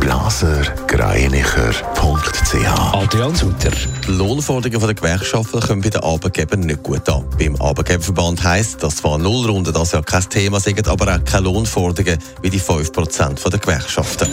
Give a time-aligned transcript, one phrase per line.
[0.00, 3.70] blasergreinicher.ch Adrian Sutter.
[4.06, 7.24] Die Lohnforderungen der Gewerkschaften kommen bei den Arbeitgebern nicht gut an.
[7.38, 12.18] Beim Arbeitgeberverband heisst, dass zwar Nullrunden das ja kein Thema sind, aber auch keine Lohnforderungen
[12.42, 14.28] wie die 5% der Gewerkschaften.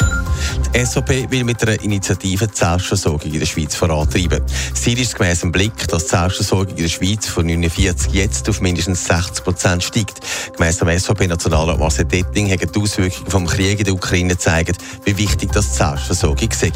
[0.73, 4.41] Die SVP will mit einer Initiative die Selbstversorgung in der Schweiz vorantreiben.
[4.73, 8.61] Ziel ist gemäss dem Blick, dass die Selbstversorgung in der Schweiz von 49 jetzt auf
[8.61, 10.19] mindestens 60% steigt.
[10.57, 15.17] Gemäss dem SVP-Nationalrat Marcel Detting haben die Auswirkungen vom Krieg in der Ukraine gezeigt, wie
[15.17, 16.71] wichtig das die Selbstversorgung sei.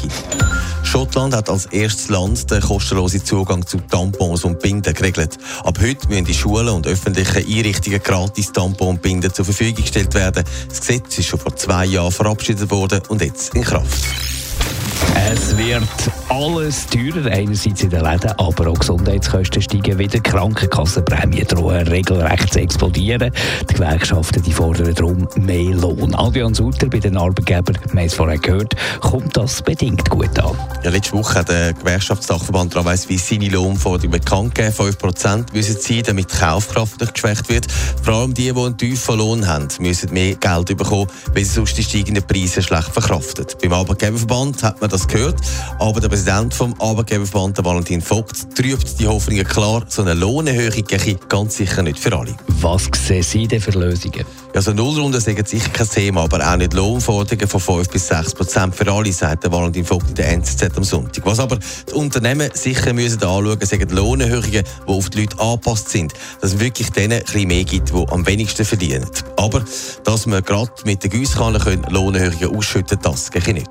[0.82, 5.38] Schottland hat als erstes Land den kostenlosen Zugang zu Tampons und Binden geregelt.
[5.62, 10.14] Ab heute müssen in Schulen und öffentlichen Einrichtungen gratis Tampons und Binden zur Verfügung gestellt
[10.14, 10.42] werden.
[10.68, 14.39] Das Gesetz ist schon vor zwei Jahren verabschiedet worden und jetzt in Martin
[15.32, 15.84] Es wird
[16.28, 20.18] alles teurer, einerseits in den Läden, aber auch Gesundheitskosten steigen wieder.
[20.18, 23.30] Krankenkassenprämien drohen regelrecht zu explodieren.
[23.68, 26.16] Die Gewerkschaften die fordern darum mehr Lohn.
[26.16, 30.56] Adrian Sutter bei den Arbeitgebern, wir haben es vorher gehört, kommt das bedingt gut an.
[30.82, 34.74] Ja, letzte Woche hat der Gewerkschaftsdachverband Trauweisweis seine Lohnforderung bekannt gegeben.
[34.74, 37.66] 5% müssen sein, damit die Kaufkraft nicht geschwächt wird.
[38.02, 41.78] Vor allem die, die einen tiefen Lohn haben, müssen mehr Geld bekommen, weil sie sonst
[41.78, 43.46] die steigenden Preise schlecht verkraften.
[43.62, 45.19] Beim Arbeitgeberverband hat man das gehört,
[45.78, 50.84] aber der Präsident vom Arbeitgeberverband, der Valentin Vogt, trübt die Hoffnungen klar, so eine Lohnerhöhung
[50.84, 52.34] gehe ganz sicher nicht für alle.
[52.60, 54.24] Was sehen Sie denn für Lösungen?
[54.54, 58.34] Ja, so Nullrunden sind sicher kein Thema, aber auch nicht Lohnforderungen von 5 bis 6
[58.34, 61.24] Prozent für alle, sagt der Valentin Vogt in der NZZ am Sonntag.
[61.24, 66.12] Was aber die Unternehmen sicher müssen anschauen, sind Lohnerhöhungen, die auf die Leute angepasst sind,
[66.40, 69.06] dass es wirklich denen ein bisschen mehr gibt, die am wenigsten verdienen.
[69.36, 69.62] Aber
[70.04, 73.70] dass wir gerade mit den Giesskanne Lohnerhöhungen ausschütten können, das geht nicht.